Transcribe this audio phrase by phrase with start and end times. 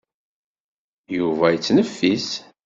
[1.17, 2.29] Yuba yettneffis.